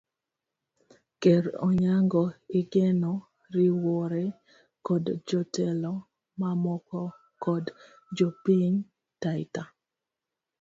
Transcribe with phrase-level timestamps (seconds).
[1.21, 2.23] Ker Onyango
[2.59, 3.13] igeno
[3.53, 4.23] riwore
[4.85, 5.93] kod jotelo
[6.39, 6.99] mamoko
[7.43, 7.63] kod
[8.17, 8.75] jopiny
[9.21, 9.63] taita